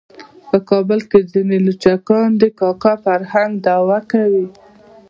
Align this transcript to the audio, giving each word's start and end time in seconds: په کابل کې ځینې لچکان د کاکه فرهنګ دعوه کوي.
په 0.49 0.57
کابل 0.69 0.99
کې 1.09 1.19
ځینې 1.31 1.57
لچکان 1.67 2.29
د 2.41 2.43
کاکه 2.59 2.93
فرهنګ 3.03 3.51
دعوه 3.65 3.99
کوي. 4.11 4.45